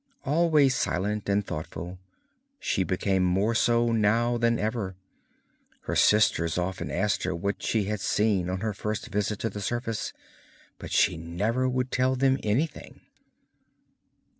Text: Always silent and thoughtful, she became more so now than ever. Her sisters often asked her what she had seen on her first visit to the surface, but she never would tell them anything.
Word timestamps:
Always 0.25 0.75
silent 0.75 1.29
and 1.29 1.45
thoughtful, 1.45 1.99
she 2.59 2.83
became 2.83 3.21
more 3.23 3.53
so 3.53 3.91
now 3.91 4.35
than 4.35 4.57
ever. 4.57 4.95
Her 5.81 5.95
sisters 5.95 6.57
often 6.57 6.89
asked 6.89 7.21
her 7.21 7.35
what 7.35 7.61
she 7.61 7.83
had 7.83 7.99
seen 8.01 8.49
on 8.49 8.61
her 8.61 8.73
first 8.73 9.09
visit 9.09 9.37
to 9.41 9.49
the 9.51 9.61
surface, 9.61 10.11
but 10.79 10.91
she 10.91 11.17
never 11.17 11.69
would 11.69 11.91
tell 11.91 12.15
them 12.15 12.39
anything. 12.41 13.01